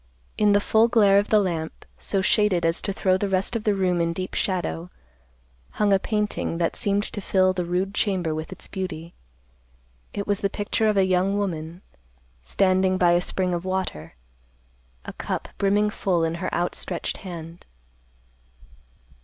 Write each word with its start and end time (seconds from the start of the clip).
In 0.35 0.53
the 0.53 0.59
full 0.59 0.87
glare 0.87 1.19
of 1.19 1.29
the 1.29 1.37
lamp, 1.37 1.85
so 1.99 2.21
shaded 2.23 2.65
as 2.65 2.81
to 2.81 2.91
throw 2.91 3.17
the 3.17 3.29
rest 3.29 3.55
of 3.55 3.65
the 3.65 3.75
room 3.75 4.01
in 4.01 4.13
deep 4.13 4.33
shadow, 4.33 4.89
hung 5.73 5.93
a 5.93 5.99
painting 5.99 6.57
that 6.57 6.75
seemed 6.75 7.03
to 7.03 7.21
fill 7.21 7.53
the 7.53 7.63
rude 7.65 7.93
chamber 7.93 8.33
with 8.33 8.51
its 8.51 8.67
beauty. 8.67 9.13
It 10.11 10.25
was 10.25 10.39
the 10.39 10.49
picture 10.49 10.89
of 10.89 10.97
a 10.97 11.05
young 11.05 11.37
woman, 11.37 11.83
standing 12.41 12.97
by 12.97 13.11
a 13.11 13.21
spring 13.21 13.53
of 13.53 13.63
water, 13.63 14.15
a 15.05 15.13
cup 15.13 15.49
brimming 15.59 15.91
full 15.91 16.23
in 16.23 16.33
her 16.41 16.51
outstretched 16.51 17.17
hand. 17.17 17.67